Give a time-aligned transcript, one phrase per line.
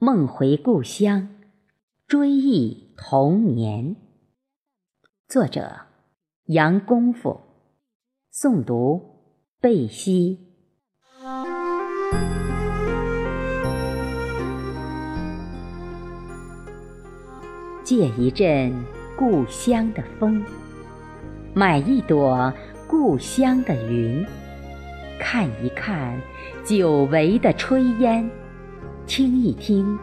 [0.00, 1.28] 梦回故乡，
[2.06, 3.96] 追忆童年。
[5.26, 5.72] 作者：
[6.44, 7.40] 杨功夫，
[8.32, 9.02] 诵读：
[9.60, 10.38] 贝西。
[17.82, 18.72] 借一阵
[19.16, 20.44] 故乡的风，
[21.52, 22.54] 买一朵
[22.86, 24.24] 故乡的云。
[25.18, 26.16] 看一看
[26.64, 28.30] 久违的炊烟，
[29.08, 29.98] 听一听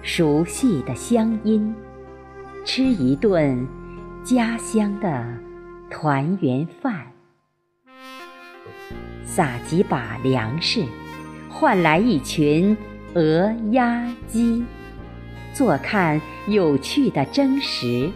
[0.00, 1.74] 熟悉的乡音，
[2.64, 3.66] 吃一顿
[4.22, 5.26] 家乡的
[5.90, 7.04] 团圆饭，
[9.24, 10.84] 撒几把粮食，
[11.50, 12.76] 换来一群
[13.14, 14.62] 鹅鸭鸡，
[15.52, 18.08] 坐看有趣的争食，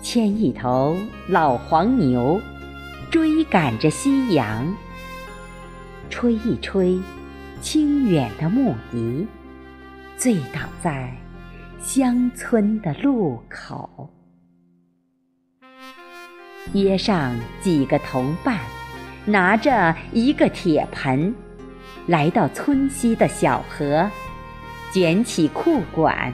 [0.00, 0.96] 牵一头
[1.28, 2.40] 老黄牛，
[3.10, 4.74] 追赶着夕阳。
[6.08, 6.98] 吹一吹，
[7.60, 9.26] 清远的牧笛，
[10.16, 11.12] 醉倒在
[11.80, 14.10] 乡村的路口。
[16.72, 18.58] 约上几个同伴，
[19.24, 21.34] 拿着一个铁盆，
[22.06, 24.08] 来到村西的小河，
[24.92, 26.32] 卷起裤管，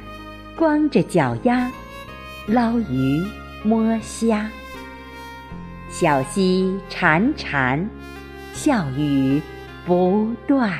[0.56, 1.70] 光着脚丫，
[2.46, 3.22] 捞鱼
[3.64, 4.50] 摸虾。
[5.88, 7.86] 小溪潺潺，
[8.52, 9.40] 笑语。
[9.84, 10.78] 不断，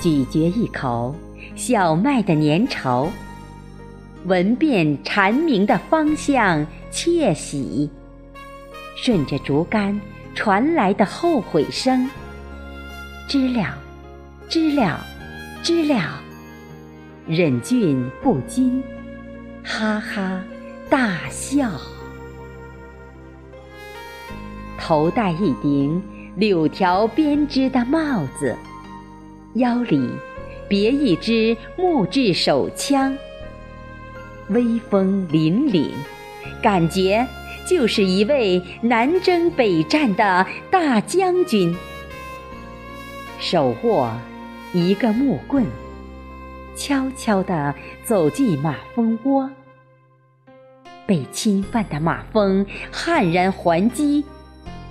[0.00, 1.14] 咀嚼一口
[1.54, 3.08] 小麦的粘稠，
[4.24, 7.90] 闻遍蝉鸣的方向，窃喜。
[8.96, 10.00] 顺着竹竿
[10.34, 12.08] 传来的后悔声，
[13.28, 13.76] 知了，
[14.48, 14.98] 知了，
[15.62, 16.18] 知了，
[17.26, 18.82] 忍俊不禁，
[19.62, 20.42] 哈哈
[20.88, 21.70] 大笑。
[24.78, 26.02] 头戴一顶
[26.36, 28.56] 柳条编织的帽子，
[29.54, 30.08] 腰里
[30.68, 33.16] 别一支木质手枪，
[34.48, 35.90] 威风凛凛，
[36.62, 37.26] 感觉
[37.66, 41.76] 就是一位南征北战的大将军。
[43.40, 44.12] 手握
[44.72, 45.66] 一个木棍，
[46.76, 47.74] 悄悄地
[48.04, 49.50] 走进马蜂窝，
[51.06, 54.24] 被侵犯的马蜂悍然还击。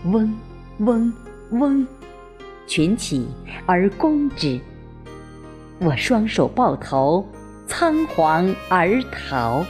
[0.06, 0.38] 嗡
[0.80, 1.14] 嗡
[1.52, 1.88] 嗡，
[2.70, 3.28] 群起
[3.66, 4.62] 而攻之。
[5.80, 7.28] 我双手抱头，
[7.66, 9.66] 仓皇而逃。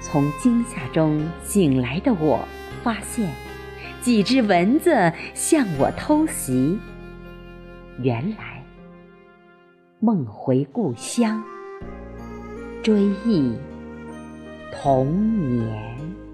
[0.00, 2.46] 从惊吓中醒来的我，
[2.84, 3.28] 发现
[4.00, 6.78] 几只蚊子向我偷袭。
[8.00, 8.62] 原来，
[9.98, 11.42] 梦回故乡，
[12.84, 13.52] 追忆
[14.70, 16.25] 童年。